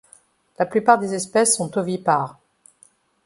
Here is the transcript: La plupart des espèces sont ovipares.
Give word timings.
La 0.57 0.65
plupart 0.65 0.97
des 0.97 1.13
espèces 1.13 1.55
sont 1.55 1.77
ovipares. 1.77 2.39